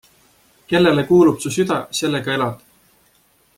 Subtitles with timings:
[0.71, 2.67] Kellele kuulub su süda, sellega elad.